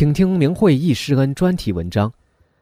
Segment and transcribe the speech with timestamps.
[0.00, 2.10] 请听明慧忆师恩专题文章：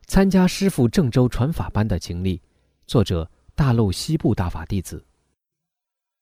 [0.09, 2.43] 参加师傅郑州传法班的经历。
[2.85, 5.07] 作者：大陆西部大法弟子。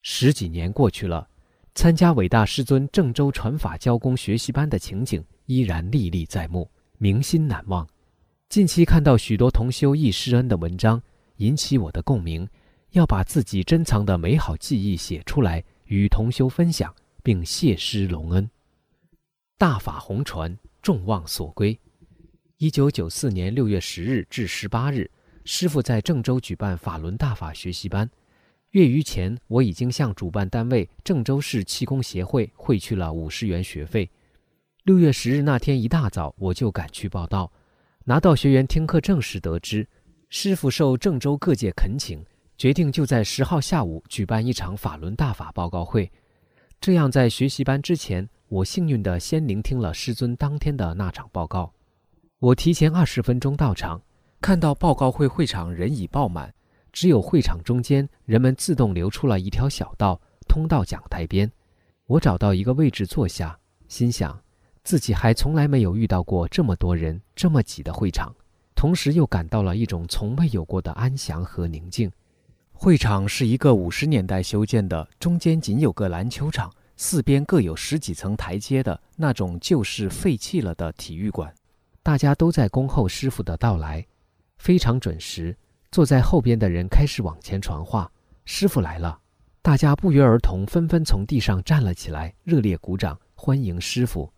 [0.02, 1.26] 十几年过去了，
[1.74, 7.88] 参加伟大师尊郑州传法教功学习班的情景依然历历在目，铭心难忘。
[8.51, 11.02] 近期看到许多同修忆师恩的文章，
[11.36, 12.46] 引起我的共鸣，
[12.90, 18.51] 要把自己珍藏的美好记忆写出来，与同修分享，并谢师隆恩。
[19.56, 20.54] 大法红传。
[20.87, 21.76] 众望所归。
[22.59, 25.10] 一九九四年六月十日至十八日，
[25.45, 28.09] 师傅在郑州举办法轮大法学习班。
[28.70, 34.09] 月余前，我已经向主办单位郑州市气功协会汇去了五十元学费。
[34.84, 37.51] 六月十日那天一大早，我就赶去报到。
[38.04, 39.84] 拿到学员听课证时，得知
[40.29, 42.24] 师傅受郑州各界恳请，
[42.57, 46.09] 决定就在十号下午举办一场法轮大法报告会。
[46.80, 48.29] 这样，在学习班之前。
[48.48, 51.72] 我幸运地先聆听了师尊当天的那场报告。
[52.38, 54.00] 我提前二十分钟到场，
[54.40, 56.54] 看到报告会会场人已爆满，
[56.92, 61.50] 只有会场中间人们自动留出了一条小道，通到讲台边。
[62.06, 63.58] 我找到一个位置坐下，
[63.88, 64.41] 心想
[64.84, 68.32] 自己还从来没有遇到过这么多人、这么挤的会场，
[68.76, 72.08] 同时又感到了一种从未有过的安详和宁静。
[72.72, 76.70] 会场是一个五十年代修建的，中间仅有个篮球场。
[76.96, 81.54] 四边各有十几层台阶的那种旧式废弃了的体育馆，
[82.02, 84.04] 大家都在恭候师傅的到来，
[84.58, 85.56] 非常准时。
[85.92, 88.10] 坐在后边的人开始往前传话
[88.44, 89.18] ：“师傅来了！”
[89.62, 94.30] 大家不约而同纷纷从地上站了起来，热烈鼓掌欢迎师傅。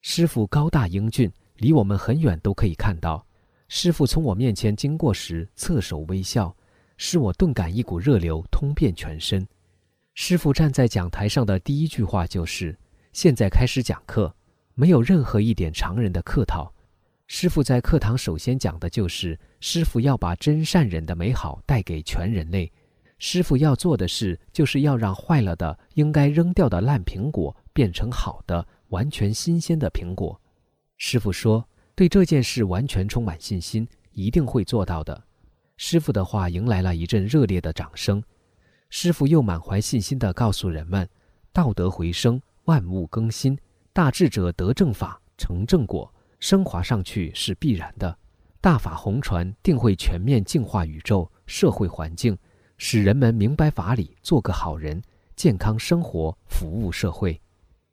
[0.00, 3.24] 师傅高大英俊，离我们很远都可以看到。
[3.68, 6.54] 师傅从我面前经过时，侧手微笑，
[6.96, 9.46] 使我顿感一股热流通遍全身。
[10.20, 12.76] 师傅站在讲台上的第一句话就是
[13.14, 14.34] ：“现在开始讲课，
[14.74, 16.74] 没有任何一点常人的客套。”
[17.28, 22.70] 师傅在课堂首先讲的就是：师傅要把真善忍的美好带给全人类。
[23.20, 30.38] 师傅要做的事，就是要让坏了的、应该扔掉的烂苹果变成好的、完全新鲜的苹果。
[30.96, 31.64] 师傅说
[31.94, 35.22] ：“对这件事完全充满信心，一定会做到的。”
[35.78, 38.20] 师傅的话迎来了一阵热烈的掌声。
[38.90, 41.08] 师傅又满怀信心地告诉人们
[41.52, 43.58] ：“道德回升，万物更新，
[43.92, 48.16] 大智者得正法，成正果，升华上去是必然的。
[48.60, 52.36] 大法红传定会全面净化宇宙社会环境，
[52.76, 55.02] 使人们明白法理，做个好人，
[55.36, 57.40] 健康生活，服务社会。”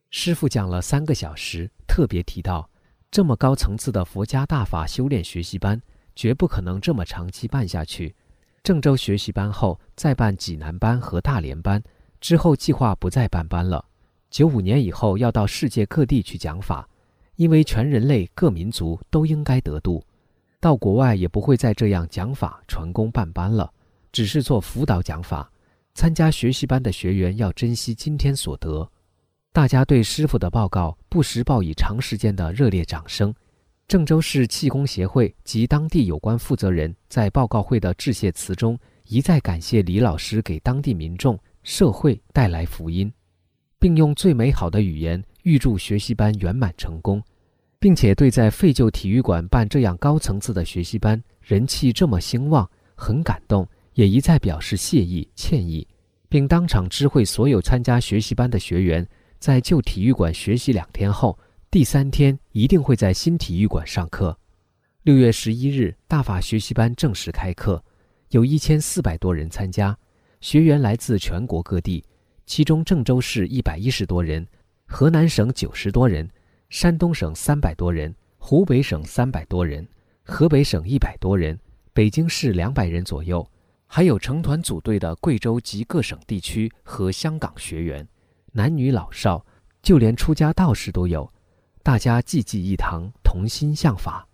[0.10, 2.70] 师傅讲了三个小时，特别提到，
[3.12, 5.82] 这么高层次的佛家大法修炼学习班，
[6.16, 8.16] 绝不可能这么长期办下去。
[8.66, 11.80] 郑州学习班后，再办济南班和大连班，
[12.20, 13.86] 之后计划不再办班了。
[14.32, 16.90] 九五年以后要到世界各地去讲法，
[17.36, 20.04] 因为全人类各民族都应该得度。
[20.60, 23.72] 到国外也不会再这样讲法传功办班了，
[24.12, 25.48] 只是做辅导讲法。
[25.94, 28.90] 参加学习班的学员要珍惜今天所得。
[29.54, 33.32] 大家对师傅的报告不时报以长时间的热烈掌声。
[33.88, 43.14] 郑州市气功协会及当地有关负责人在报告会的致谢词中，一再感谢李老师给当地民众、社会带来福音，
[43.78, 47.22] 并用最美好的语言预祝学习班圆满成功，
[47.80, 55.88] 并且对在废旧体育馆办这样高层次的学习班，人气这么兴旺，很感动，也一再表示谢意、歉意，
[56.28, 59.08] 并当场知会所有参加学习班的学员，
[59.38, 61.38] 在旧体育馆学习两天后。
[61.76, 64.40] 第三天一定会在新体育馆上课。
[65.04, 67.84] 六月十一日，大法学习班正式开课，
[68.30, 69.94] 有一千四百多人参加，
[70.40, 72.02] 学员来自全国各地，
[72.46, 74.48] 其中郑州市一百一十多人，
[74.88, 76.30] 河南省九十多人，
[76.70, 79.86] 山东省三百多人，湖北省三百多人，
[80.24, 81.60] 河北省一百多人，
[81.92, 83.46] 北京市两百人左右，
[83.86, 88.08] 还有成团组队的贵州及各省地区和香港学员，
[88.54, 89.46] 男女老少，
[89.82, 91.30] 就连出家道士都有。
[91.86, 94.28] 大家济济一堂，同心向法。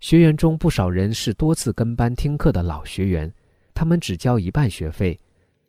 [0.00, 3.32] 学员中不少人是多次跟班听课的老学员，
[3.72, 5.16] 他们只交一半学费。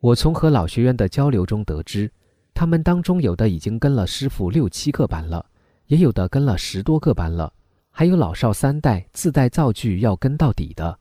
[0.00, 2.10] 我从和老学员的交流中得知，
[2.52, 5.46] 他们当中有的已经跟了师傅六七个班了，
[5.86, 7.52] 也有的跟了十多个班了，
[7.92, 10.98] 还有老少三代自带灶具要跟到底的，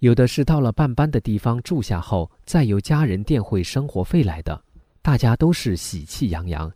[0.00, 4.60] 有的是到了半班的地方住下后，再由家人垫会生活费来的。
[5.02, 6.68] 大家都是喜气洋洋，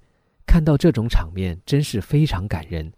[0.47, 2.93] 看到这种场面真是非常感人。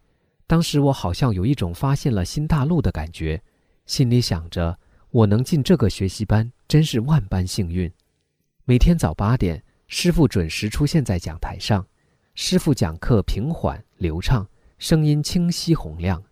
[0.47, 3.43] 当时我好像有一种发现了新大陆的感觉，
[3.87, 4.79] 心里想着
[5.11, 7.91] 我能进这个学习班真是万般幸运。
[8.65, 11.87] 每天早八点，师傅准时出现在讲台上。
[12.35, 14.47] 师傅讲课平缓流畅，
[14.79, 16.23] 声音清晰洪亮。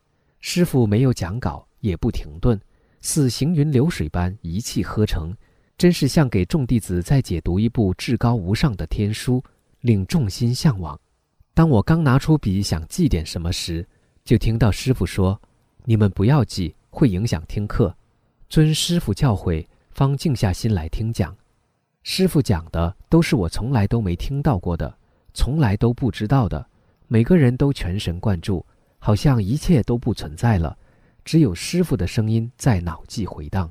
[0.41, 2.61] 师傅没有讲稿，也不停顿，
[3.01, 5.33] 似行云流水般一气呵成。
[5.79, 9.43] 真是像给众弟子在解读一部至高无上的天书，
[9.81, 11.01] 令众心向往。
[11.55, 13.87] 当我刚拿出笔想记点什么时，
[14.25, 15.39] 就听到师傅说
[15.85, 17.95] ：“你们不要记，会影响听课。”
[18.49, 21.37] 遵师傅教诲，方静下心来听讲。
[22.03, 24.97] 师傅讲的都是我从来都没听到过的，
[25.35, 26.67] 从来都不知道的。
[27.07, 28.65] 每个人都全神贯注，
[28.99, 30.77] 好像一切都不存在了，
[31.23, 33.71] 只有师傅的声音在脑际回荡。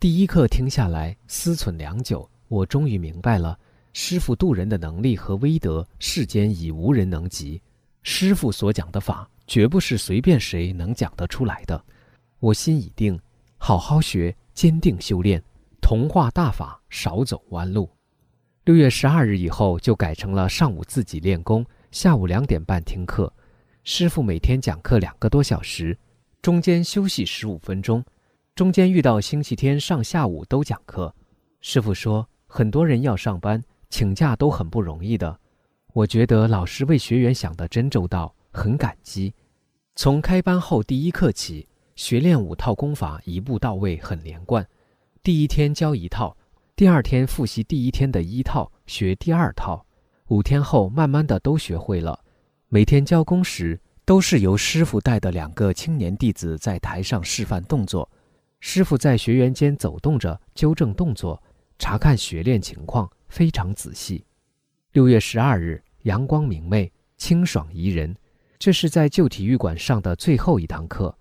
[0.00, 3.58] 第一课听下来，思忖良久，我终于明白了，
[4.00, 7.60] 师傅渡人的能力和威德，世间已无人能及。
[8.04, 11.84] 师傅所讲的法，绝不是随便谁能讲得出来的。
[12.38, 13.18] 我心已定，
[13.56, 15.42] 好好学，坚定修炼，
[15.80, 17.90] 同化大法，少走弯路。
[18.66, 23.30] 六月十二日以后，就改成了上午自己练功，下午两点半听课。
[23.82, 25.98] 师傅每天讲课两个多小时，
[26.40, 28.04] 中间休息十五分钟。
[28.54, 31.12] 中间遇到星期天上下午都讲课，
[31.60, 35.38] 师傅说很多人要上班，请假都很不容易的。
[35.92, 39.34] 我觉得老师为学员想得真周到，很感激。
[39.96, 44.66] 从开班后第一课起，学练五套功法，一步到位，很连贯。
[45.22, 46.36] 第一天教一套，
[46.76, 49.84] 第二天复习第一天的一套，学第二套。
[50.28, 52.20] 五天后，慢慢的都学会了。
[52.68, 58.08] 每天教功时，都是由师傅带的两个青年弟子在台上示范动作。
[58.60, 61.42] 师傅在学员间走动着，纠正动作，
[61.78, 64.24] 查看学练情况，非常仔细。
[64.92, 68.14] 六月十二日，阳光明媚，清爽宜人。
[68.58, 71.16] 这是在旧体育馆上的最后一堂课。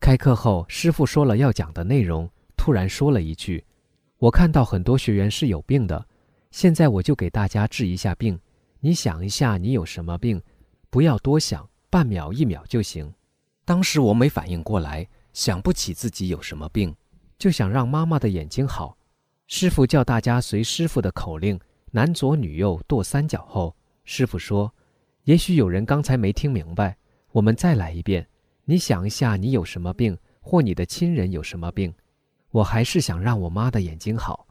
[0.00, 3.64] 开课后，师傅说了要讲的内容，突然说了一句
[4.18, 6.04] ：“我看到很多学员是有病的，
[6.50, 8.38] 现在我就给大家治一下病。
[8.80, 10.42] 你想一下，你有什么病？
[10.88, 13.12] 不要多想，半秒一秒就行。”
[13.64, 15.06] 当时我没反应过来。
[15.32, 16.92] 想不起自己有什么病，
[17.38, 18.96] 就想让妈妈的眼睛好。
[19.50, 21.58] 师傅叫大家随师傅的口令，
[21.90, 23.74] 男左女右跺三脚后，
[24.04, 24.72] 师傅说
[25.26, 26.96] ：“也许有人刚才没听明白，
[27.32, 28.24] 我们再来一遍。
[28.64, 31.92] 你想一下，你有什么病，或你的亲人有什么病？
[32.52, 34.46] 我还是想让我妈的眼睛好。”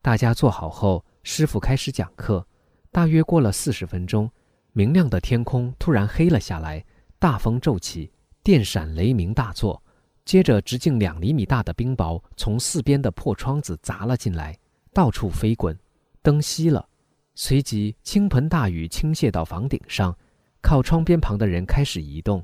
[0.00, 2.46] 大家坐好后，师傅开始讲课。
[2.92, 4.30] 大约过了四十分钟，
[4.72, 6.84] 明亮的天空突然黑了下来，
[7.18, 8.08] 大风骤起，
[8.44, 9.82] 电闪雷鸣大作。
[10.24, 14.58] 接着，直径两厘米大的冰雹从四边的破窗子砸了进来，
[14.92, 15.78] 到处飞滚。
[16.22, 16.88] 灯熄了，
[17.34, 20.16] 随即倾盆大雨倾泻到房顶上，
[20.62, 22.42] 靠窗边旁的人开始移动。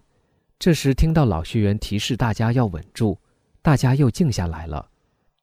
[0.58, 3.18] 这时，听到老学员提示大家要稳住，
[3.62, 4.86] 大家又静下来了。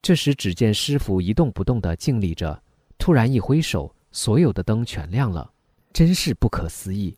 [0.00, 2.62] 这时，只见师傅一动不动地静立着，
[2.98, 5.50] 突然一挥手，所有的灯全亮了，
[5.92, 7.16] 真是不可思议。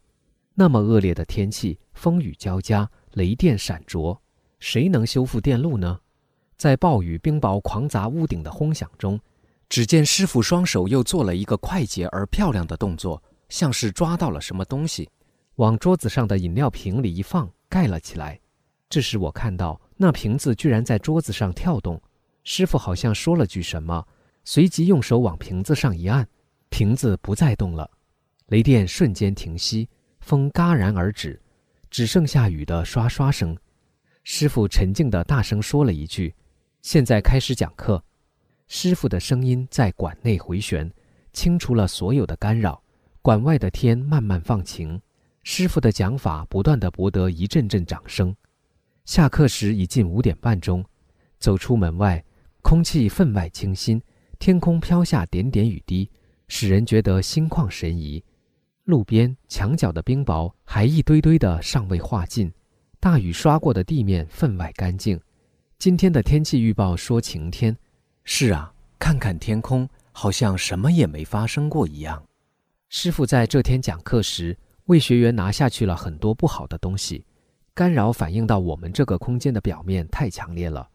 [0.54, 4.18] 那么恶劣的天气，风雨交加，雷电闪烁。
[4.60, 5.98] 谁能修复电路呢？
[6.56, 9.18] 在暴雨冰雹狂砸屋顶的轰响中，
[9.68, 15.08] 只见师傅双手又做了一个快捷而漂亮的动作，像是抓到了什么东西，
[15.56, 18.38] 往桌子上的饮料瓶里一放，盖了起来。
[18.90, 22.00] 这时我看到那瓶子居然在桌子上跳动，
[22.44, 24.06] 师傅好像说了句什么，
[24.44, 26.28] 随即用手往瓶子上一按，
[26.68, 27.90] 瓶子不再动了。
[28.48, 29.88] 雷电瞬间停息，
[30.20, 31.40] 风戛然而止，
[31.88, 33.56] 只剩下雨的刷刷声。
[34.32, 36.32] 师傅沉静地大声说了一句
[36.82, 38.00] ：“现在开始讲课。”
[38.68, 40.88] 师傅的声音在馆内回旋，
[41.32, 42.80] 清除了所有的干扰。
[43.22, 45.02] 馆外的天慢慢放晴，
[45.42, 48.32] 师傅的讲法不断地博得一阵阵掌声。
[49.04, 50.84] 下课时已近五点半钟，
[51.40, 52.24] 走出门外，
[52.62, 54.00] 空气分外清新，
[54.38, 56.08] 天空飘下点点雨滴，
[56.46, 58.22] 使人觉得心旷神怡。
[58.84, 62.52] 路边墙角的冰雹还一堆堆的，尚未化尽。
[63.02, 65.18] 大雨刷过的地面分外干净。
[65.78, 67.74] 今天的天气预报说晴天。
[68.24, 72.22] 是啊，看看天空，好像什么也没发生过一样。
[72.90, 74.54] 师傅在这天讲课时，
[74.84, 77.24] 为学员拿下去了很多不好的东西，
[77.72, 80.86] 干扰反映到我们这个空间的表面太强烈了。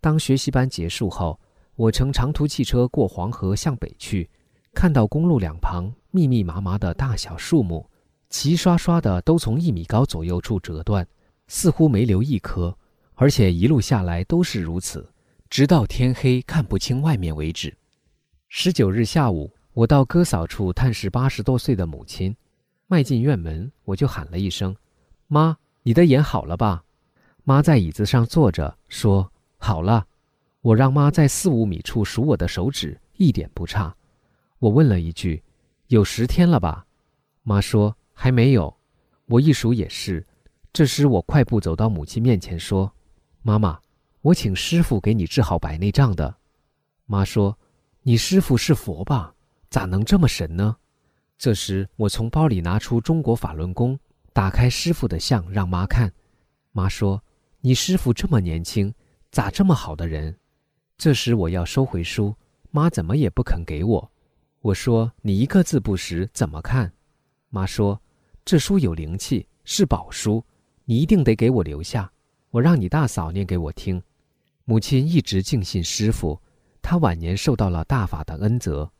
[0.00, 1.40] 当学习班结束后，
[1.74, 4.30] 我乘长途汽车过黄河向北去，
[4.72, 7.84] 看到公路两旁密密麻麻的大小树木，
[8.30, 11.04] 齐刷刷的都从一米高左右处折断，
[11.48, 12.76] 似乎没留一颗，
[13.14, 15.10] 而且一路下来都是如此，
[15.50, 17.76] 直到天黑看不清外面为止。
[18.48, 22.36] 十九日下午，我到哥嫂处探视八十多岁的母亲，
[22.86, 24.76] 迈进院门，我就喊了一声
[25.26, 26.84] ：“妈，你的眼好了吧？”
[27.44, 30.06] 妈在椅子上坐着，说：“好了。”
[30.60, 33.94] 我让妈在四五米处数我的手指，一点不差。
[34.58, 35.42] 我问了一句
[35.86, 36.84] ：“有十天了吧？”
[37.42, 38.76] 妈说：“还没有。”
[39.26, 40.26] 我一数也是。
[40.78, 42.94] 这时我快步走到母亲面前说
[43.42, 43.80] ：“妈妈，
[44.20, 46.32] 我请师傅给你治好白内障的。”
[47.04, 47.58] 妈说
[48.02, 49.34] ：“你师傅是佛吧？
[49.70, 50.76] 咋能这么神呢？”
[51.36, 53.98] 这时我从包里拿出中国法轮功，
[54.32, 56.12] 打开师傅的像让妈看。
[56.70, 57.20] 妈说
[57.60, 58.94] ：“你师傅这么年轻，
[59.32, 60.32] 咋这么好的人？”
[60.96, 62.32] 这时我要收回书，
[62.70, 64.12] 妈怎么也不肯给我。
[64.60, 66.92] 我说：“你一个字不识，怎么看？”
[67.50, 68.00] 妈说
[68.46, 70.40] ：“这书有灵气，是宝书，
[70.90, 72.10] 你一定得给我留下。
[72.50, 74.02] 我让你大嫂念给我听。”
[74.64, 76.40] 母亲一直敬信师傅，
[76.80, 78.90] 她晚年受到了大法的恩泽。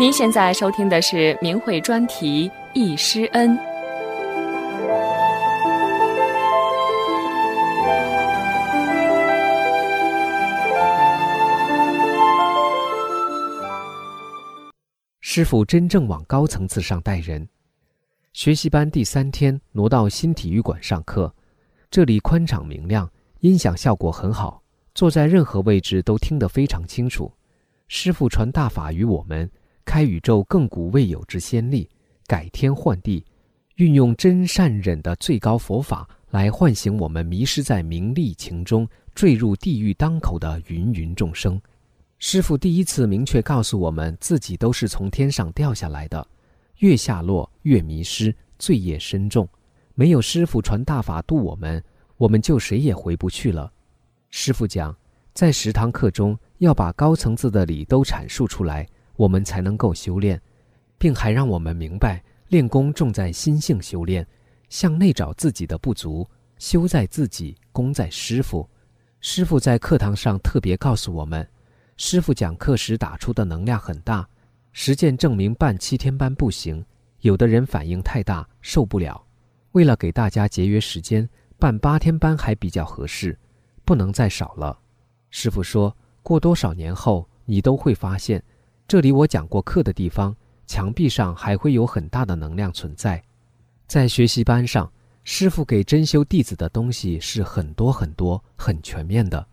[0.00, 2.50] 您现在收听的是明慧专题。
[2.74, 3.56] 一师恩，
[15.34, 17.48] 师傅真正往高层次上带人。
[18.34, 21.34] 学习班第三天挪到新体育馆上课，
[21.90, 23.10] 这里宽敞明亮，
[23.40, 24.62] 音响效果很好，
[24.94, 27.32] 坐在任何位置都听得非常清楚。
[27.88, 29.50] 师傅传大法于我们，
[29.86, 31.88] 开宇宙亘古未有之先例。
[32.26, 33.24] 改天换地，
[33.76, 41.58] 运用真善忍的最高佛法来唤醒我们迷失在名利情中、坠入地狱当口的芸芸众生。
[42.24, 46.24] 师父第一次明确告诉我们，自己都是从天上掉下来的，
[46.78, 49.46] 越下落越迷失，罪业深重。
[49.96, 51.82] 没有师父传大法度我们，
[52.16, 53.72] 我们就谁也回不去了。
[54.30, 54.96] 师父讲，
[55.34, 60.40] 在十堂课中要把高层次的理都阐述出来，我们才能够修炼。
[60.98, 64.24] 并还让我们明白，练功重在心性修炼，
[64.68, 66.24] 向内找自己的不足，
[66.56, 68.70] 修在自己，功在师傅。
[69.20, 71.44] 师傅在课堂上特别告诉我们，
[72.04, 74.28] 师傅讲课时打出的能量很大，
[74.72, 76.84] 实践证明办七天班不行，
[77.20, 79.24] 有的人反应太大受不了。
[79.70, 81.26] 为了给大家节约时间，
[81.60, 83.38] 办八天班还比较合适，
[83.84, 84.76] 不能再少了。
[85.30, 88.42] 师傅说过多少年后，你都会发现，
[88.88, 90.34] 这里我讲过课的地方。
[90.66, 93.22] 墙壁上还会有很大的能量存在，
[93.86, 94.92] 在学习班上，
[95.22, 99.46] 师傅给真修弟子的东西是很多很多、很全面的。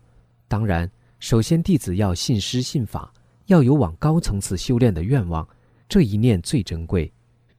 [0.48, 0.90] 当然，
[1.20, 3.12] 首先弟子要信师信法，
[3.44, 5.46] 要有往高层次修炼的愿望，
[5.86, 7.12] 这一念最珍贵。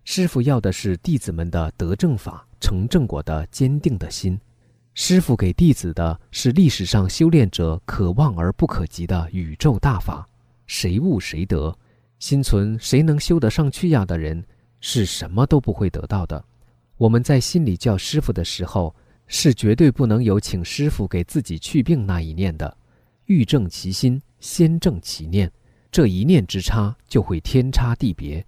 [0.04, 4.38] 师傅要的是弟子们的得正法、成正果的坚定的心。
[4.96, 10.28] 师傅给弟子的是历史上修炼者可望而不可及的宇宙大法，
[10.66, 11.74] 谁悟谁得。
[12.18, 14.44] 心存谁能修得上去呀的人，
[14.80, 16.44] 是什么都不会得到的。
[16.98, 18.94] 我们在心里叫师傅的时候，
[19.28, 22.76] 是绝对不能有请师傅给自己去病那一念的。
[23.32, 25.50] 欲正其心，先正其念，
[25.90, 28.46] 这一念之差就会天差地别。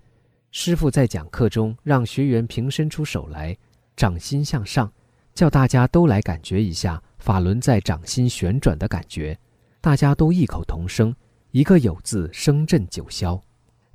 [0.51, 3.57] 师傅在讲课中让学员平伸出手来，
[3.95, 4.91] 掌心向上，
[5.33, 9.39] 叫大家都来感觉一下法轮在掌心旋转的感觉。
[9.79, 11.15] 大家都异口同声，
[11.51, 13.41] 一个有字声震九霄。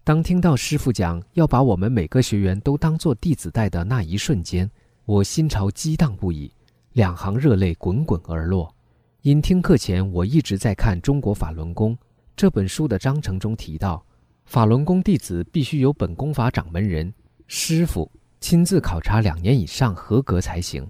[0.02, 4.71] 当听到师傅讲要把我们每个学员都当做弟子带的那一瞬间，
[5.04, 6.50] 我心潮激荡不已，
[6.95, 8.75] 两行热泪滚滚而落。
[9.23, 11.93] 因听课前我一直在看《中国法轮功》
[12.37, 14.07] 这本书的章程中提到，
[14.45, 17.13] 法轮功弟子必须有本功法掌门人
[17.49, 18.09] 师傅
[18.39, 20.89] 亲自考察两年以上合格才行。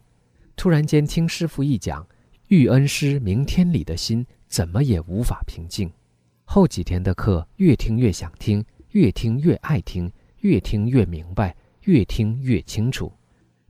[0.56, 2.06] 突然间听师傅一讲，
[2.48, 5.90] 遇恩师明天里的心怎么也无法平静。
[6.44, 8.64] 后几天的课越听越想听。
[8.92, 13.12] 越听越爱听，越听越明白，越听越清楚。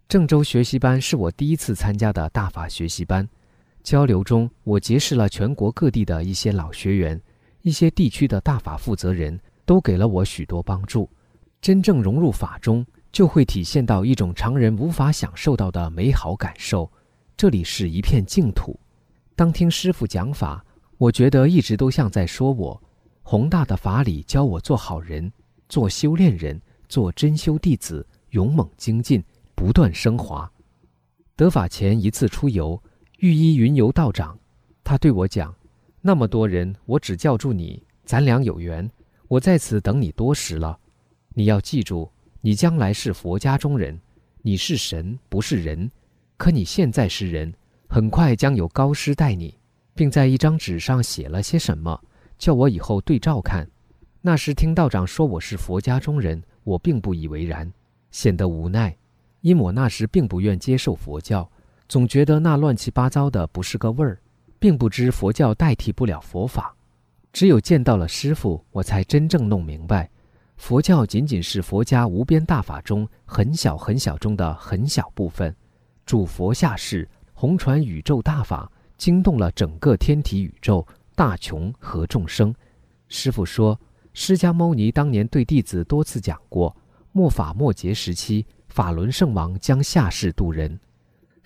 [0.09, 3.29] 郑州学习班是我第一次参加的大法学习班，
[3.88, 7.18] 交流中我结识了全国各地的一些老学员，
[7.62, 11.09] 一些地区的大法负责人都给了我许多帮助。
[11.62, 16.92] 真正融入法中，就会体现到一种常人无法享受到的美好感受。
[17.35, 18.78] 这里是一片净土。
[19.35, 20.62] 当听师傅讲法，
[20.99, 22.78] 我觉得一直都像在说我。
[23.23, 25.33] 宏大的法理教我做好人，
[25.66, 30.52] 做修炼人，做真修弟子，勇猛精进，不断升华。
[31.35, 32.78] 得法前一次出游，
[33.18, 34.38] 遇一云游道长，
[34.84, 35.52] 他对我讲
[36.00, 38.88] ：“那么多人，我只叫住你，咱俩有缘，
[39.26, 40.78] 我在此等你多时了。
[41.34, 42.08] 你要记住，
[42.40, 43.98] 你将来是佛家中人，
[44.40, 45.90] 你是神，不是人。
[46.37, 47.52] 可你现在是人，
[47.88, 49.52] 很快将有高师带你，
[49.94, 52.00] 并在一张纸上写了些什么，
[52.38, 53.68] 叫我以后对照看。
[54.20, 57.72] 那时听道长说我是佛家中人，我并不以为然，
[58.12, 58.96] 显得无奈。”
[59.40, 61.48] 因我那时并不愿接受佛教，
[61.88, 64.21] 总觉得那乱七八糟的不是个味儿，
[64.59, 66.75] 并不知佛教代替不了佛法。
[67.33, 70.11] 只有见到了师傅，我才真正弄明白，
[70.57, 75.54] 佛教仅仅是佛家无边大法中很小很小中的很小部分。
[76.04, 82.54] 主佛下世，红传宇宙大法，惊动了整个天体宇宙大穷和众生。
[83.09, 83.78] 师傅说，
[84.12, 86.76] 释迦牟尼当年对弟子多次讲过，
[87.12, 88.45] 末法末劫时期。
[88.68, 90.78] 法轮圣王将下世渡人，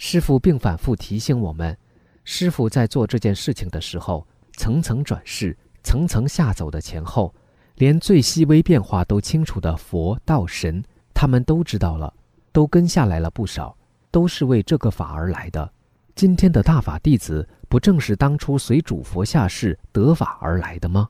[0.05, 1.79] 师傅并反复提醒我们：
[2.25, 7.33] 师傅在做这件事情的时候，层层转世、层层下走的前后，
[7.77, 10.83] 连最细微变化都清楚的佛道神，
[11.15, 12.13] 他们都知道了，
[12.51, 13.77] 都跟下来了不少，
[14.11, 15.73] 都是为这个法而来的。
[16.17, 21.09] 今天的大法弟子，不正是当初随主佛下世得法而来的吗？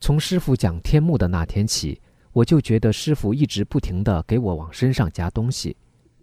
[0.00, 2.02] 从师傅讲天幕的那天起。
[2.32, 5.74] 我就觉得师傅一直不停地给我往身上加东西，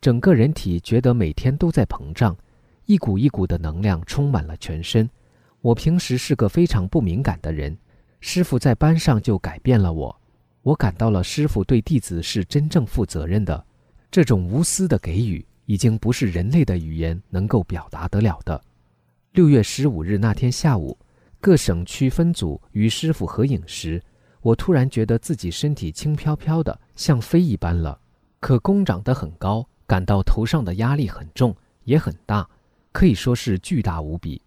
[0.03, 2.36] 整个人体觉得每天都在膨胀，
[2.88, 5.10] 一股一股的能量充满了全身。
[5.62, 7.77] 我平时是个非常不敏感的人，
[8.19, 10.13] 师傅在班上就改变了我。
[10.62, 13.65] 我感到了师傅对弟子是真正负责任的，
[14.12, 18.62] 这种无私的给予已经不是人类的语言能够表达得了的。
[19.31, 20.97] 六月十五日那天下午，
[21.39, 24.04] 各省区分组与师傅合影时。
[24.41, 27.97] 我突然觉得自己身体轻飘飘的，像飞一般了。
[28.41, 32.49] 可弓长得很高，感到头上的压力很重，也很大，
[32.91, 34.41] 可以说是巨大无比。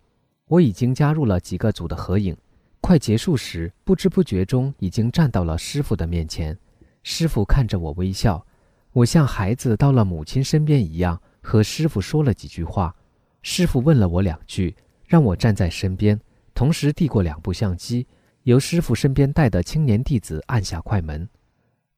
[0.48, 2.36] 我已经加入了几个组的合影，
[2.80, 6.58] 快结束时，不知不觉中已经站到了师傅的面前。
[7.04, 8.44] 师傅看着我微笑，
[8.92, 12.92] 我像孩子到了母亲身边一样，和师傅说了几句话。
[13.42, 14.74] 师傅问了我两句，
[15.06, 16.20] 让我站在身边，
[16.54, 18.04] 同时递过两部相机。
[18.42, 21.28] 由师傅身边带的青年弟子按下快门，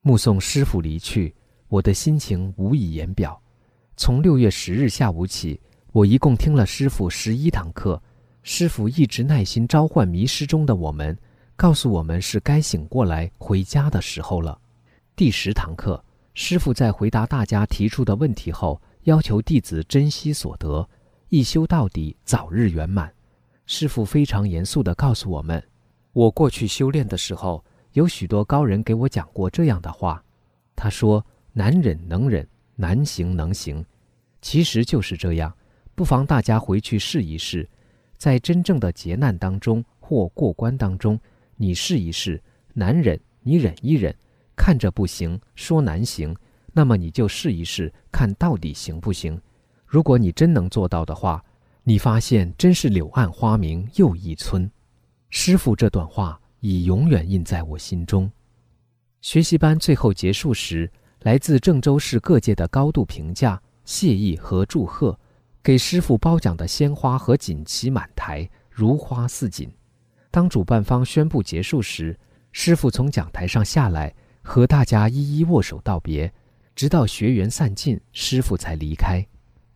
[0.03, 1.35] 目送师傅离去，
[1.69, 3.41] 我的心情无以言表。
[3.97, 5.61] 从六月十日下午起，
[5.93, 8.01] 我一共听了师傅十一堂课，
[8.43, 11.17] 师傅一直耐心召唤迷失中的我们，
[11.57, 14.59] 告诉我们是该醒过来回家的时候了。
[15.15, 16.03] 第十堂课，
[16.35, 20.89] 师傅在回答大家提出的问题后，要求弟子珍惜所得，
[21.29, 23.13] 一修到底，早日圆满。
[23.67, 25.63] 师傅非常严肃地告诉我们。
[26.15, 30.23] 我过去修炼的时候，有许多高人给我讲过这样的话。
[30.75, 31.25] 他说
[31.59, 33.85] ：“难忍能忍，难行能行。”
[34.41, 35.53] 其实就是这样。
[35.97, 37.69] 不妨大家回去试一试，
[38.17, 41.19] 在真正的劫难当中或过关当中，
[41.57, 42.41] 你试一试
[42.75, 44.15] 难忍，你忍一忍，
[44.55, 46.33] 看着不行，说难行，
[46.73, 49.37] 那么你就试一试，看到底行不行。
[49.85, 51.45] 如果你真能做到的话，
[51.83, 54.71] 你发现真是柳暗花明又一村。
[55.31, 58.31] 师傅这段话已永远印在我心中。
[59.21, 60.89] 学习班最后结束时，
[61.23, 65.19] 来自郑州市各界的高度评价、谢意和祝贺，
[65.63, 69.69] 给师傅褒奖的鲜花和锦旗满台，如花似锦。
[70.31, 72.17] 当主办方宣布结束时，
[72.53, 76.33] 师傅从讲台上下来，和大家一一握手道别，
[76.77, 79.27] 直到学员散尽，师傅才离开。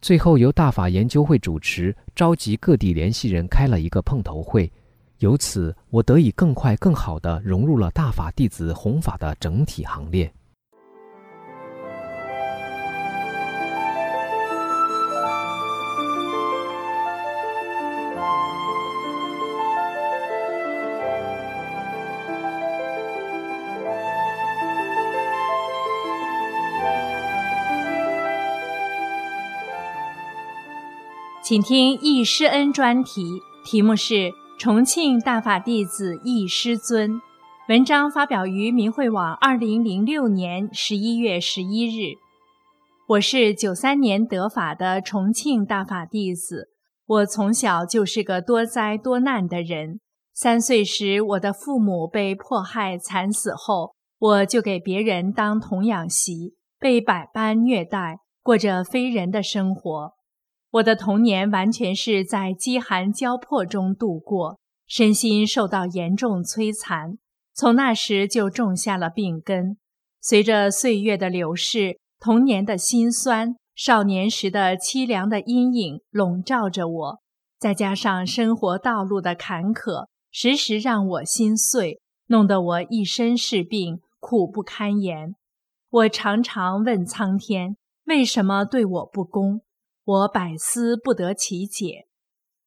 [0.01, 4.71] 最后由大法研究会主持，召集各地联系人开了一个碰头会。
[5.19, 10.33] 由此，我得以更快、更好地融入了大法弟子弘法的整体行列。
[31.53, 34.33] 请听易师恩专题，题目是。
[34.59, 37.21] 重庆大法弟子易师尊，
[37.69, 42.15] 文章发表于明慧网，二零零六年十一月十一日。
[43.07, 46.71] 我是九三年得法的重庆大法弟子。
[47.05, 50.01] 我从小就是个多灾多难的人。
[50.33, 60.15] 三岁时，我的父母被迫害惨死后，我就给别人当童养媳，被百般虐待，过着非人的生活。
[60.73, 67.19] 我的童年完全是在饥寒交迫中度过，身心受到严重摧残。
[67.55, 69.77] 从那时就种下了病根。
[70.23, 77.21] 随着岁月的流逝，童年的辛酸少年时的凄凉的阴影笼罩着我，
[77.59, 85.35] 再加上生活道路的坎坷，时时让我心碎，弄得我一身是病，苦不堪言。
[85.91, 89.61] 我常常问苍天，为什么对我不公？
[90.05, 92.07] 我百思不得其解。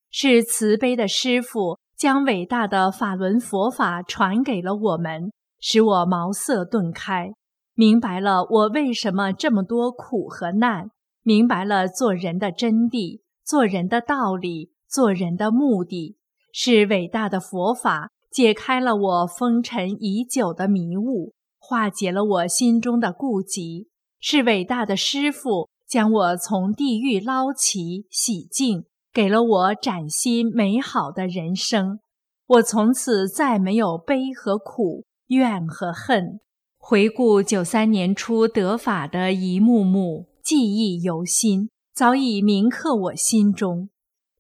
[0.09, 7.33] 是慈悲的师父将伟大的法轮佛法传给了我们，使我茅塞顿开，
[7.73, 10.91] 明白了我为什么这么多苦和难，
[11.23, 16.17] 明白了做人的真谛、做人的道理、做人的目的。
[16.53, 23.89] 是伟大的佛法解开了我封尘已久的迷雾，化解了我心中的顾忌。
[24.21, 28.85] 是伟大的师父将我从地狱捞起、洗净。
[29.13, 31.99] 给了我崭新美好的人生，
[32.47, 36.41] 我从此再没有悲和苦、怨和恨。
[36.77, 43.89] 回顾九三年初得法的一幕幕，记忆犹新，早已铭刻我心中。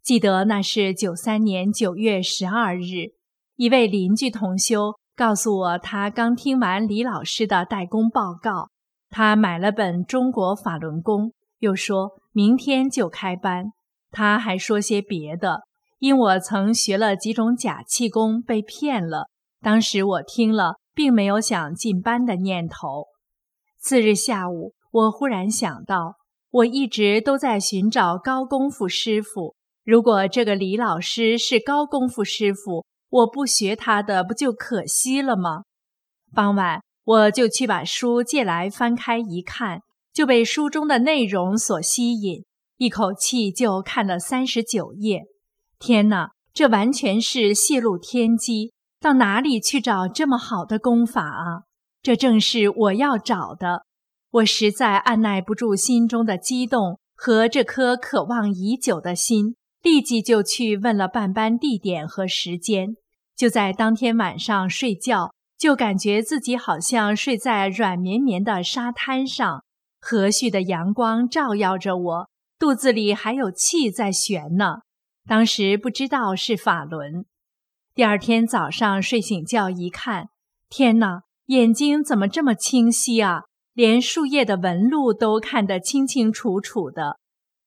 [0.03, 3.13] 记得那是九三年九月十二日，
[3.55, 8.71] 一位邻居同修告诉我，他刚听完李老师的代工报告，
[9.09, 11.29] 他买了本《中国法轮功》，
[11.59, 13.65] 又说明天就开班。
[14.11, 15.61] 他还说些别的，
[15.99, 19.27] 因我曾学了几种假气功被骗了。
[19.61, 23.07] 当时我听了，并没有想进班的念头。
[23.79, 26.15] 次日下午，我忽然想到，
[26.49, 29.55] 我一直都在寻找高功夫师傅。
[29.83, 35.63] 如果这个李老师是高功夫师傅，我不学他的，不就可惜了吗？
[36.33, 39.81] 傍晚，我就去把书借来翻开一看，
[40.15, 42.45] 就被书中的内容所吸引。
[42.77, 45.23] 一口气就看了三十九页，
[45.77, 48.71] 天哪，这完全是泄露天机！
[48.99, 51.63] 到哪里去找这么好的功法啊？
[52.01, 53.83] 这正是我要找的。
[54.31, 62.95] 我实在按耐不住心中的激动和这颗渴望已久的心，立即就去问了办班地点和时间。
[63.35, 69.63] 就在当天晚上睡觉，就感觉自己好像睡在软绵绵的沙滩上，
[70.07, 72.29] 和煦的阳光照耀着我。
[72.59, 74.81] 肚子里还有气在旋呢，
[75.27, 77.25] 当时不知道是法轮。
[77.95, 80.27] 第二天早上睡醒觉一看，
[80.69, 83.45] 天哪，眼睛怎么这么清晰啊？
[83.73, 87.17] 连树叶的纹路都看得清清楚楚的。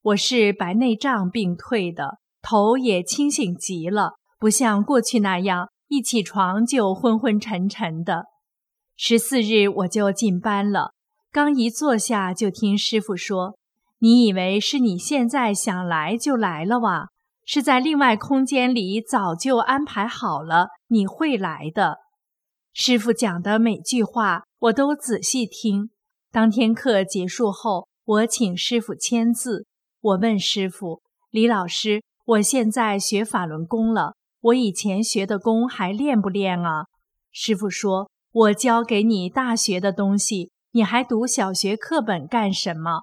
[0.00, 8.26] 我是白内障病退的，头也清醒极了，不像过去那样一起床就昏昏沉沉的。
[8.96, 10.92] 十四日我就进班了，
[11.30, 13.56] 刚一坐下就听师傅说。
[14.00, 17.08] 你以为是你现在想来就来了哇？
[17.44, 21.96] 是在另外空间里早就安排好了，你会来的。
[22.72, 25.90] 师傅讲的每句话我都仔细听。
[26.30, 29.66] 当天课结束后，我请师傅签字。
[30.00, 36.84] 我问师傅：“李老师，我现在学法轮功了，我以前学的功还练不练啊？”
[37.32, 43.02] 师傅说：“我教给你大学的东西，你还读小学课本干什么？”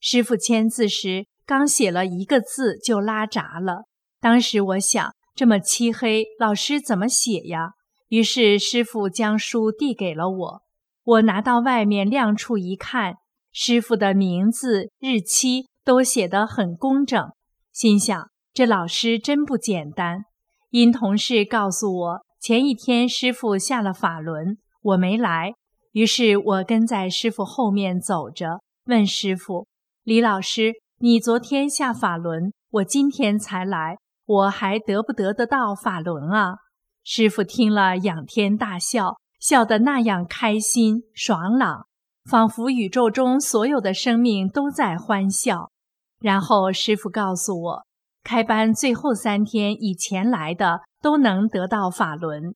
[0.00, 3.84] 师傅签字时，刚写了一个字就拉闸了。
[4.20, 7.72] 当时我想，这么漆黑，老师怎么写呀？
[8.08, 10.62] 于是师傅将书递给了我。
[11.04, 13.14] 我拿到外面亮处一看，
[13.52, 17.30] 师傅的名字、日期都写得很工整，
[17.72, 20.24] 心想这老师真不简单。
[20.70, 25.54] 因同事告诉我，前一天师傅下了法轮，我没来，
[25.94, 29.68] 于是我跟在师傅后面走着，问师傅。
[30.02, 36.56] 李老师，你昨天下法轮，我今天才来，我还得不得得到法轮啊？
[37.04, 41.86] 师傅听了，仰天大笑，笑得那样开心爽朗，
[42.28, 45.70] 仿佛宇宙中所有的生命都在欢笑。
[46.18, 47.86] 然后师傅告诉我，
[48.24, 52.52] 开班最后三天以前来的都能得到法轮。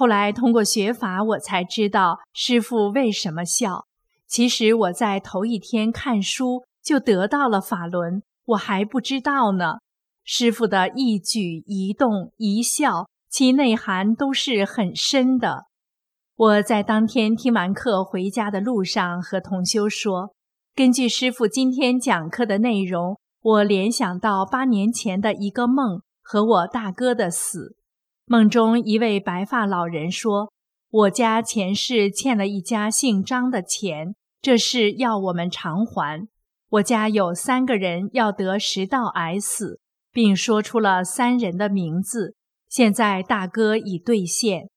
[0.00, 3.84] 后来通过学法，我才知道师傅为什么笑。
[4.26, 6.64] 其实我在头一天看书。
[6.82, 9.80] 就得到了法轮，我还不知道呢。
[10.24, 15.66] 师傅的一举一动一笑，其内涵都是很深的。
[16.34, 20.34] 我在当天听完课回家的路上，和同修说
[20.74, 27.76] ：“根据师傅今天讲课的内容，我联想到八年前的一个梦和我大哥的死。
[28.30, 30.52] 梦中一位白发老人说
[30.88, 36.28] ：‘我家前世欠了一家姓张的钱，这事要我们偿还。’”
[36.70, 39.80] 我家有三个人要得食道癌死，
[40.12, 42.36] 并说出了三人的名字。
[42.68, 44.68] 现在大哥已兑现。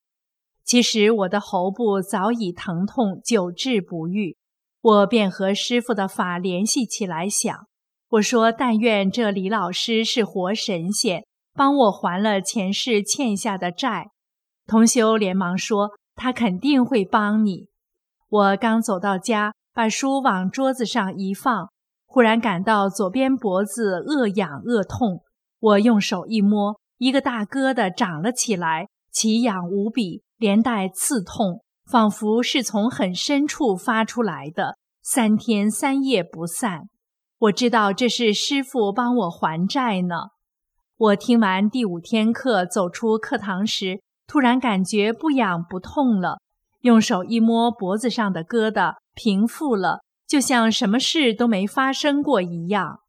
[0.65, 4.35] 其实我的喉部早已疼痛久治不愈。
[4.81, 7.55] 我便和师傅的法联系起来，想
[8.09, 14.09] 我说：“但愿这李老师是活神仙，帮我还了前世欠下的债。”
[14.65, 17.67] 同修连忙说：“他肯定会帮你。”
[18.29, 21.69] 我刚走到家，把书往桌子上一放，
[22.05, 25.21] 忽然感到左边脖子恶痒恶痛。
[25.59, 31.61] 我用手一摸，一个大疙瘩长了起来，奇痒无比，连带刺痛。
[31.85, 36.87] 仿佛是从很深处发出来的，三天三夜不散。
[37.37, 40.15] 我知道这是师傅帮我还债呢。
[40.97, 46.37] 我听完第五天课，走出课堂时，突然感觉不痒不痛了。
[46.81, 52.99] 用手一摸脖子上的疙瘩，平复了，就像什么事都没发生过一样。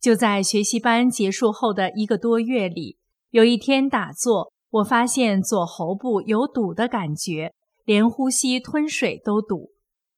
[0.00, 2.98] 就在学习班结束后的一个多月里，
[3.30, 7.52] 有一天打坐，我发现左喉部有堵的感觉。
[7.84, 9.70] 连呼吸吞水都堵，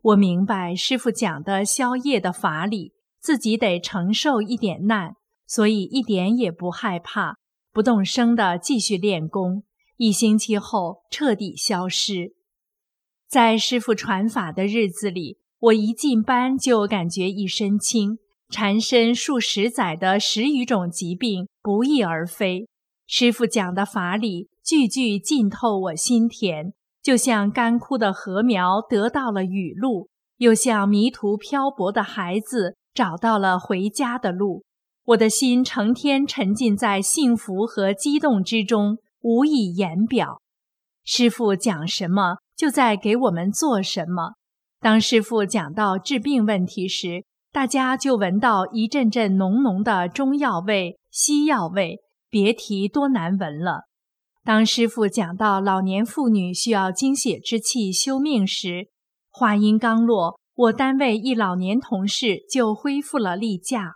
[0.03, 5.15] 我明白师傅讲的消业的法理，自己得承受一点难，
[5.51, 7.35] 所以一点也不害怕，
[7.73, 9.65] 不动声的继续练功。
[9.97, 12.35] 一星期后彻底消失。
[13.29, 22.69] 在师傅传法的日子里，我一进班就感觉一身轻，缠身数十载的十余种疾病不翼而飞。
[23.09, 26.73] 师傅讲的法理句句浸透我心田。
[27.03, 34.63] 就像干枯的禾苗得到了雨露，又像迷途漂泊的孩子找到了回家的路。
[35.11, 40.41] 我的心成天沉浸在幸福和激动之中，无以言表。
[41.05, 44.35] 师傅讲什么，就在给我们做什么。
[44.79, 53.87] 当师傅讲到治病问题时，大家就闻到一阵阵浓浓的中药味、西药味，别提多难闻了。
[54.45, 58.87] 当师傅讲到老年妇女需要精血之气修命时，
[59.33, 63.95] 话音刚落，我单位一老年同事就恢复了例假。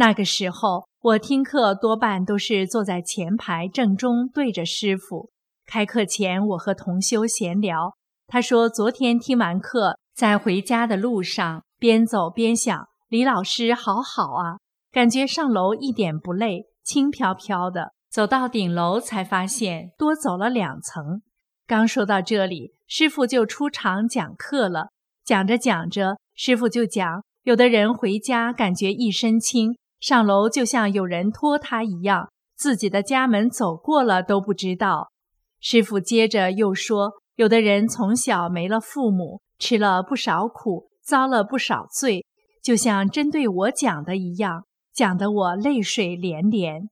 [0.00, 5.28] 那个时候，我听课多半都是坐在前排正中对着师傅。
[5.66, 7.92] 开课前，我和同修闲聊，
[8.26, 14.56] 他说昨天听完课，在回家的路上边走边想，李老师好好啊，
[14.90, 17.92] 感觉上楼一点不累，轻飘飘的。
[18.10, 21.20] 走到顶楼，才发现多走了两层。
[21.66, 24.88] 刚说到这里，师傅就出场讲课了。
[25.26, 35.10] 讲着讲着，师傅就讲：有的人回家感觉一身轻，上楼就像有人拖他一样，自己的家门走过了都不知道。
[35.60, 42.24] 师傅接着又说：有的人从小没了父母，吃了不少苦，遭了不少罪，
[42.62, 46.88] 就像针对我讲的一样，讲得我泪水连连。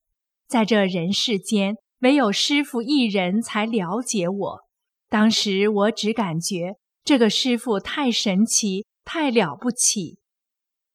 [0.46, 4.60] 在这人世间，唯有师傅一人才了解我。
[5.08, 10.17] 当时我只感觉这个师傅太神奇，太了不起。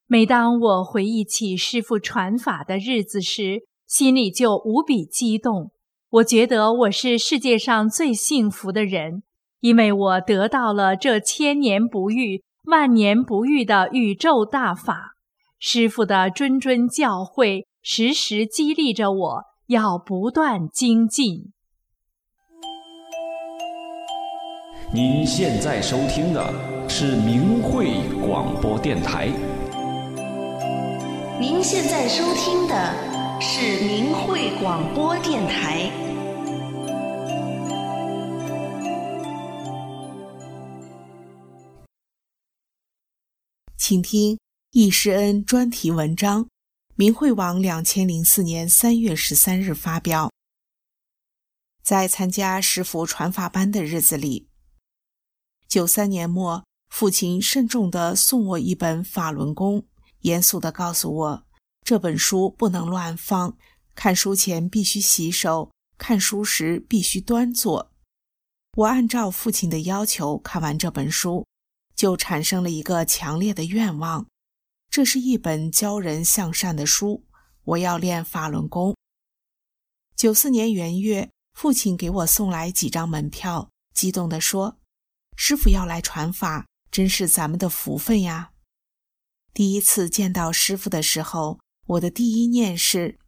[0.07, 5.71] 每当我回忆起师傅传法的日子时，心里就无比激动。
[6.09, 9.23] 我觉得我是世界上最幸福的人，
[9.61, 15.15] 因为我得到了这千年不遇、万年不遇的宇宙大法。
[15.59, 17.65] 师傅的谆谆教诲。
[17.85, 21.51] 时时激励着我，要不断精进。
[24.93, 27.91] 您现在收听的是明慧
[28.25, 29.27] 广播电台。
[31.39, 35.91] 您现在收听的是明慧广播电台。
[43.77, 44.37] 请听
[44.71, 46.47] 易师恩专题文章。
[46.95, 50.29] 明慧网两千零四年三月十三日发表。
[51.83, 54.47] 在参加师傅传法班的日子里，
[55.67, 59.83] 九三年末，父亲慎重地送我一本法轮功，
[60.23, 61.45] 严肃地告诉我，
[61.83, 63.55] 这本书不能乱放，
[63.95, 67.91] 看书前必须洗手，看书时必须端坐。
[68.75, 71.45] 我按照父亲的要求看完这本书，
[71.95, 74.25] 就产生了一个强烈的愿望。
[74.89, 77.25] 这是一本教人向善的书，
[77.63, 78.95] 我要练法轮功。
[80.15, 84.77] 九四年元月，父亲给我送来几张门票，激动地说
[85.35, 88.51] ：“师傅要来传法，真是咱们的福分呀！”
[89.53, 93.19] 第一次见到师傅的时候，我的第一念是：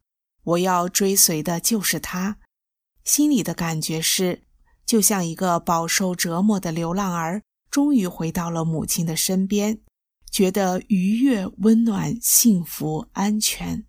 [0.44, 2.38] 我要追随的就是他。
[3.04, 4.42] 心里的感觉是，
[4.86, 9.82] 就像一个饱受折磨的流浪儿，终于回到了母亲的身边。
[10.32, 13.86] 觉得愉悦、温暖、幸福、安全。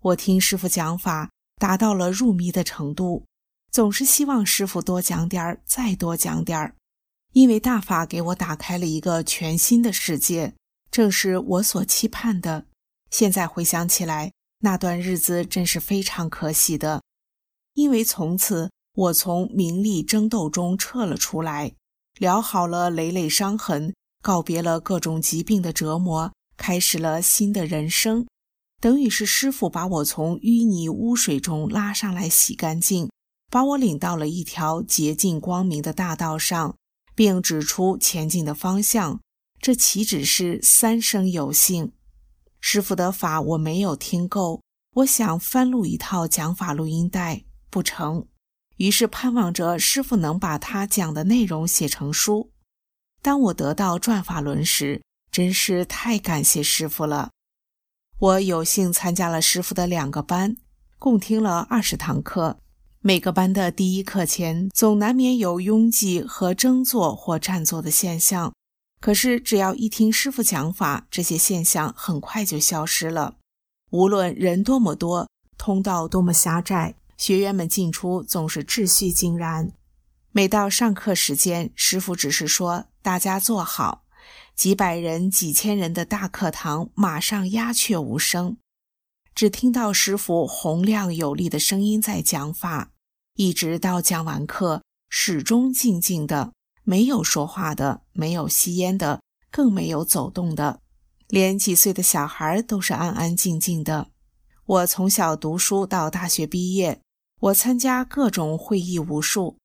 [0.00, 3.24] 我听师傅讲法，达到了入迷的程度，
[3.72, 6.76] 总是希望师傅多讲点儿，再多讲点儿。
[7.32, 10.54] 因为大法给我打开了一个全新的世界，
[10.94, 12.66] 正是我所期盼的。
[13.10, 14.30] 现在回想起来，
[14.60, 17.02] 那段日子真是非常可喜的，
[17.72, 21.72] 因为从此我从名利争斗中撤了出来，
[22.20, 28.28] 疗好了累累伤痕，告别了各种疾病的折磨，开始了新的人生。
[28.80, 33.10] 等于是师傅把我从淤泥污水中拉上来，洗干净，
[33.50, 36.76] 把我领到了一条洁净光明的大道上。
[37.16, 39.20] 并指出前进的方向，
[39.64, 41.92] 这岂止是三生有幸？
[42.60, 44.60] 师傅的法我没有听够，
[44.96, 48.26] 我想翻录一套讲法录音带，不成。
[48.76, 52.50] 于是盼望着师傅能把他讲的内容写成书。
[53.22, 55.00] 当我得到转法轮时，
[55.32, 57.30] 真是太感谢师傅了。
[58.18, 60.58] 我有幸参加了师傅的两个班，
[60.98, 62.58] 共听了二十堂课。
[63.00, 68.52] 每个班的第一课前，总难免有拥挤和争坐或占座的现象。
[69.04, 73.36] 可是，只要一听师傅讲法，这些现象很快就消失了。
[73.90, 79.72] 无论人多么多，通道多么狭窄，学员们进出总是秩序井然。
[80.32, 84.06] 每到上课时间，师傅只是说：“大家坐好。”
[84.56, 88.56] 几百人、几千人的大课堂马上鸦雀无声，
[89.34, 92.92] 只听到师傅洪亮有力的声音在讲法。
[93.34, 96.53] 一直到讲完课，始终静静的，
[96.84, 99.20] 没有说话的，没有吸烟的，
[99.50, 100.80] 更没有走动的，
[101.28, 104.08] 连几岁的小孩都是安安静静的。
[104.66, 107.00] 我从小读书到大学毕业，
[107.40, 109.56] 我参加各种会议无数，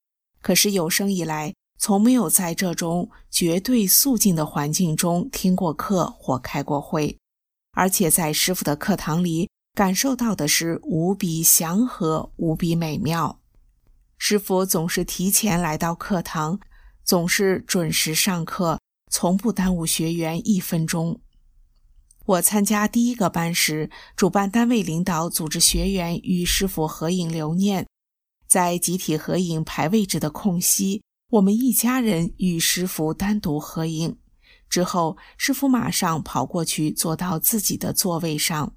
[0.41, 7.17] 可是有生以来从没有在这种绝对肃静的环境中听过课或开过会，
[7.73, 13.39] 而且在师傅的课堂里感受到的是无比祥和、无比美妙。
[14.17, 16.59] 师傅总是提前来到课堂，
[17.09, 18.79] 总是准时上课，
[19.11, 21.19] 从不耽误学员一分钟。
[22.27, 27.87] 我参加第一个班时，主办单位领导组织学员与师傅合影留念，
[28.47, 34.15] 在集体合影排位置的空隙，我们一家人与师傅单独合影。
[34.69, 38.75] 之后，师傅马上跑过去坐到自己的座位上。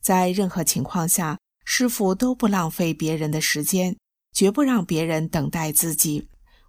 [0.00, 3.96] 在任何情况下，师傅都不浪费别人的时间。
[4.34, 6.28] 绝不让别人等待自己，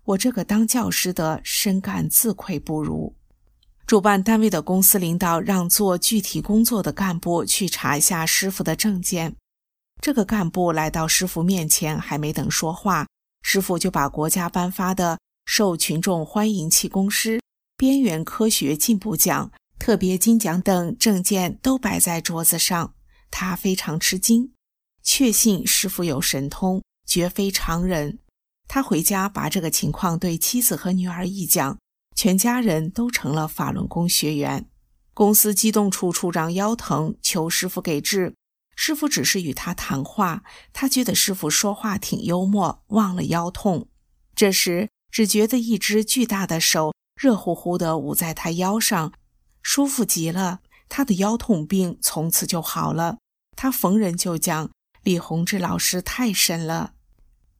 [0.10, 3.16] 我这个当教师的深感自愧不如。
[3.86, 9.36] 主办单位的公司领导让做具体工作的干部去查一下师傅的证件。
[10.02, 13.08] 这个干部来到师傅面前，还没等说话，
[13.44, 17.40] 师傅就把国家颁发的受群众欢迎气功师
[17.78, 22.96] 边缘科学进步奖、特别金奖等证件都摆在桌子上。
[23.30, 24.54] 他非常吃惊，
[25.04, 26.82] 确信师傅有神通。
[27.06, 28.20] 绝非常人。
[28.70, 31.80] 他回家把这个情况对妻子和女儿一讲，
[32.16, 34.70] 全家人都成了法轮功学员。
[35.16, 38.36] 公司机动处处长腰疼，求师傅给治。
[38.76, 43.90] 师傅只是与他谈话，他觉得师傅说话挺幽默，忘了腰痛。
[44.36, 49.12] 这时只觉得一只巨大的手热乎乎的捂在他腰上，
[49.64, 50.60] 舒服极了。
[50.88, 53.18] 他的腰痛病从此就好了。
[53.58, 54.70] 他逢人就讲
[55.02, 56.94] ：“李洪志老师太神了。”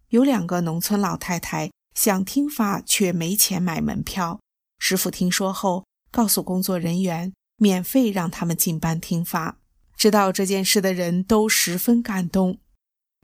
[0.10, 4.40] 有两个农村老太太想听法，却没钱买门票。
[4.80, 9.58] 师傅听说后，告诉工作人员免费让他们进班听法。
[9.96, 12.60] 知道这件事的人都十分感动。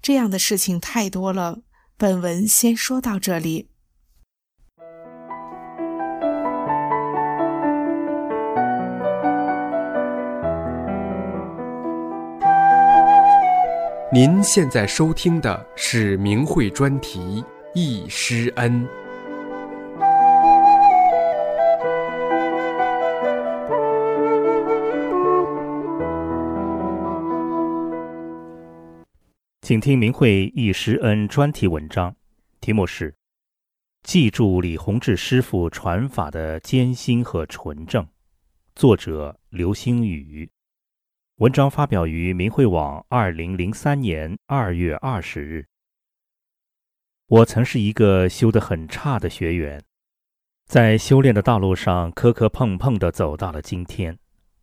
[0.01, 1.61] 这样的事情太多了。
[1.97, 3.69] 本文先说到这里。
[14.15, 17.19] 您现在收听的是明慧专题
[17.73, 18.87] 《易师恩》。
[29.61, 32.15] 请听明慧易师恩专题文章，
[32.61, 33.11] 题目是
[34.03, 38.01] 《记住李洪志师傅传法的艰辛和纯正》，
[38.77, 40.49] 作者刘星宇。
[41.39, 45.65] 文章发表于明慧网，二零零三年二月二十日。
[47.27, 49.83] 我曾是一个修得很差的学员，
[50.65, 54.17] 在修炼的道路上磕磕碰碰地走到了今天。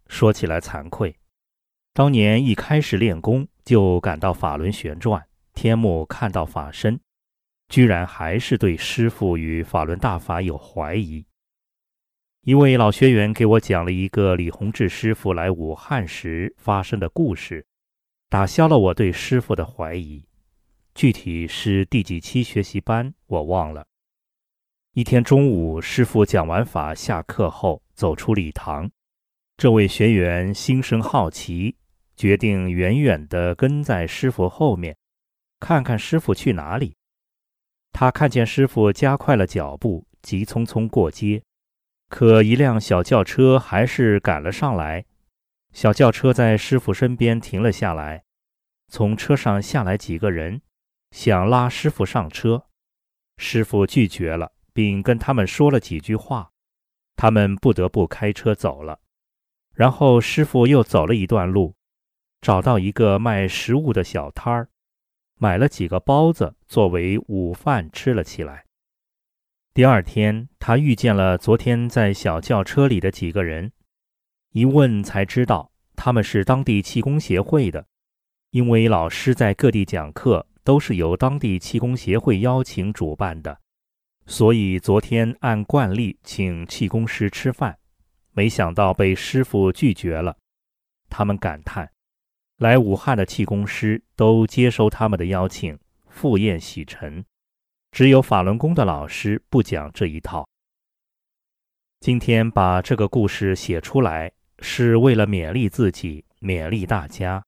[0.06, 1.14] 说起来惭愧，
[1.92, 6.98] 当年一开始练功就感到法轮旋转，天目看到法身，
[7.68, 11.26] 居然还是对师傅与法轮大法有怀疑。
[12.44, 17.64] 一位老学员给我讲了一个李洪志师傅来武汉时发生的故事，
[18.28, 20.26] 打消了我对师傅的怀疑。
[20.92, 23.86] 具体是第几期学习班我忘了。
[24.94, 28.90] 一天中午，师傅讲完法下课后，走出礼堂。
[29.56, 31.76] 这位学员心生好奇，
[32.16, 34.96] 决定远远地跟在师傅后面，
[35.60, 36.96] 看看师傅去哪里。
[37.92, 41.40] 他看见师傅加快了脚步，急匆匆过街，
[42.12, 45.06] 可一辆小轿车还是赶了上来。
[45.72, 48.24] 小轿车在师傅身边停了下来，
[48.88, 50.60] 从车上下来几个人，
[51.10, 52.66] 想拉师傅上车，
[53.38, 56.50] 师傅拒绝了，并跟他们说了几句话，
[57.16, 59.00] 他们不得不开车走了。
[59.74, 61.74] 然后师傅又走了一段路，
[62.42, 64.68] 找到一个卖食物的小摊儿，
[65.38, 68.66] 买了几个包子作为午饭吃了起来。
[69.74, 73.72] 第二天，他遇见了昨天在小轿车里的几个人，
[74.50, 77.86] 一问才知道他们是当地气功协会的，
[78.50, 83.60] 因为老师在各地讲课都是由当地气功协会邀请主办的，
[84.26, 87.78] 所以昨天按惯例请气功师吃饭。
[88.32, 90.36] 没想到被师傅拒绝了，
[91.08, 91.90] 他们感叹：
[92.58, 97.24] 来武汉的气功师都接收他们的邀请，赴宴洗尘，
[97.92, 100.48] 只有法轮功的老师不讲这一套。
[102.00, 107.44] 今天把这个故事写出来，是为了勉励自己，勉励大家，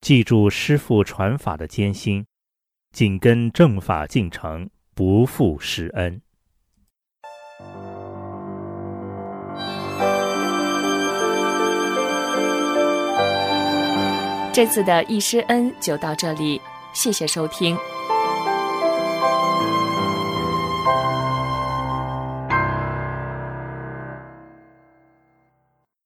[0.00, 2.24] 记住师傅传法的艰辛，
[2.92, 6.18] 紧跟正法进程，不负师恩。
[14.50, 16.58] 这次的易师恩就到这里，
[16.94, 17.76] 谢谢收听。